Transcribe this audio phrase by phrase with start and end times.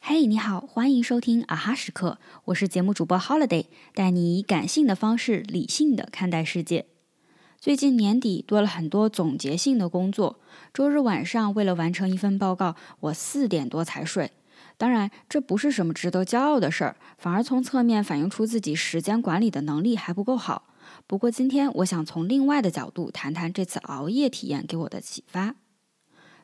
[0.00, 3.64] 嘿，你好，欢迎收听啊哈时刻，我是节目主播 Holiday，
[3.94, 6.86] 带你以感性的方式理性的看待世界。
[7.58, 10.40] 最近年底多了很多总结性的工作，
[10.74, 14.32] 周日晚上为了完成一份报告，我四点多才睡。
[14.76, 20.68] 当然，这不是什么值得骄傲的事儿，反而从侧面反映出自己时间管理的能力还不够好。
[21.06, 25.54] 不过今天我想从另外的角度谈谈这次熬夜体验给我的启发。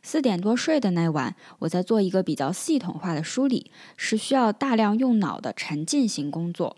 [0.03, 6.77] 四点多睡的那晚，我在做一个比较系统化的梳理，是需要大量用脑的沉浸型工作。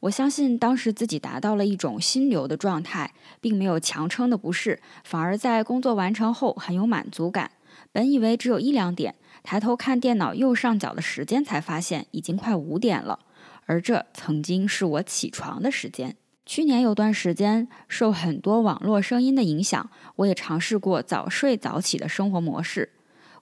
[0.00, 7.50] 我相信当时自己达到了一种心流的状态，并没有强撑的不适，反而在工作完成后很有满足感。
[7.92, 13.20] 本以为只有一两点，抬头看电脑右上角的时间，才发现已经快五点了，
[13.64, 16.16] 而这曾经是我起床的时间。
[16.46, 22.92] 去年有段时间，受很多网络声音的影响，我也尝试过早睡早起的生活模式。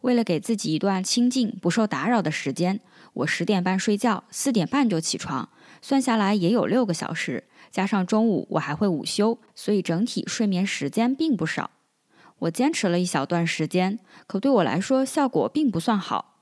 [0.01, 2.81] 为了给自己一段清静、不受打扰的时间，
[3.13, 5.51] 我十点半睡觉，四点半就起床，
[5.83, 7.45] 算下来也有六个小时。
[7.71, 11.71] 加上中午我还会午休，所以整体睡眠时间并不少。
[12.39, 16.34] 我坚持了一小段时间，可对我来说效果并不算好。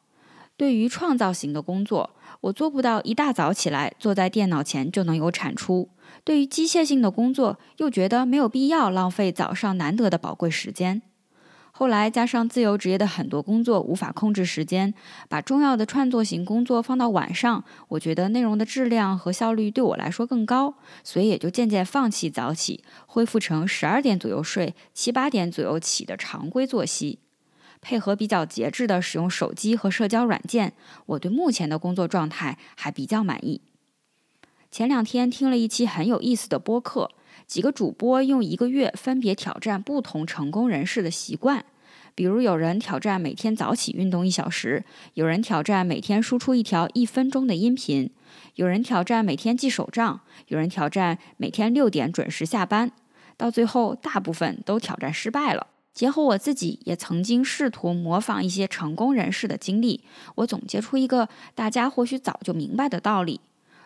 [0.63, 2.11] 对于创造型的工作，
[2.41, 5.89] 我做不到一大早起来坐在电脑前就能有产出。
[6.23, 11.03] 对于机械性的工作，又觉得没有必要浪费早上难得的宝贵时间。
[11.73, 14.95] 后来加上自由职业的很多工作无法控制时间，
[15.29, 27.19] 把重要的创作型工作放到晚上，我觉得内容的质量和效率对我来说更高，所以也就渐渐放弃早起，恢复成十二点左右睡、七八点左右起的常规作息。
[27.83, 30.73] 配合比较节制的使用手机和社交软件，
[31.05, 33.61] 我对目前的工作状态还比较满意。
[34.71, 37.11] 前两天听了一期很有意思的播客，
[37.47, 41.67] 几个主播用一个月分别挑战不同成功人士的习惯，
[42.15, 48.11] 比如有人挑战每天早起运动一小时，有人挑战每天输出一条一分钟的音频，
[48.55, 52.93] 有人挑战每天记手账，有人挑战每天六点准时下班，
[53.37, 55.67] 到最后大部分都挑战失败了。
[55.95, 60.03] 结合我自己也曾经试图模仿一些成功人士的经历，
[60.37, 63.41] 我总结出一个大家或许早就明白的道理。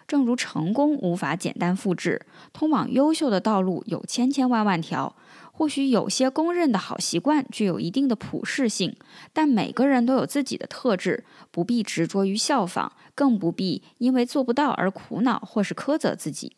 [0.06, 5.16] 正如成功无法简单复制，通往优秀的道路有千千万万条。
[5.50, 8.94] 或许有些公认的好习惯具有一定的普适性，
[9.32, 16.56] 但每个人都有自己的特质，不必执着于效仿，更不必因为做不到而苦恼或是苛责自己。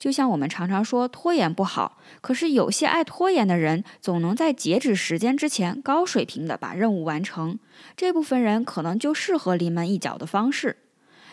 [0.00, 7.58] 就像我们常常说拖延不好，可是有些爱拖延的人总能在截止时间之前高水平的把任务完成，
[7.94, 10.78] 这部分人可能就适合临门一脚的方式。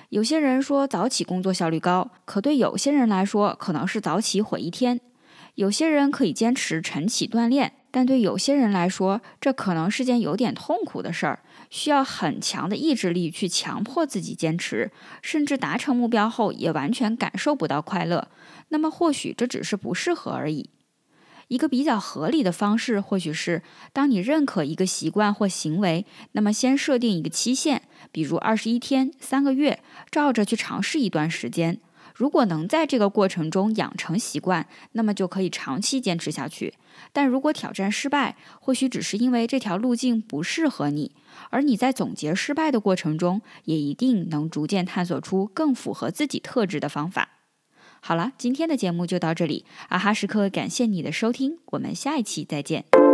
[0.09, 4.99] 有些人说早起工作效率高，可对有些人来说可能是早起毁一天。
[5.55, 11.39] 有些人可以坚持晨起锻炼，但对有些人来说，这可能是件有点痛苦的事儿，
[11.71, 14.91] 需要很强的意志力去强迫自己坚持，
[15.23, 18.27] 甚至达成目标后也完全感受不到快乐。
[18.67, 20.69] 那么或许这只是不适合而已。
[21.47, 27.81] 一个比较合理的方式，或许是当你认可一个习惯或行为，那么先设定一个期限，
[28.11, 29.79] 比如二十一天、三个月，
[30.11, 31.79] 照着去尝试一段时间。
[32.17, 36.73] 如果能在这个过程中养成习惯，那么就可以长期坚持下去。
[37.13, 41.11] 但如果挑战失败，或许只是因为这条路径不适合你，
[41.51, 47.29] 而你在总结失败的过程中，也一定能逐渐探索出更符合自己特质的方法。
[48.01, 49.65] 好了，今天的节目就到这里。
[49.89, 53.06] 啊哈时刻，感谢你的收听，我们下一期再见。